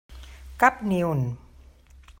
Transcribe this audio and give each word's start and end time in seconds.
Cap 0.63 0.81
ni 0.93 1.03
un. 1.11 1.23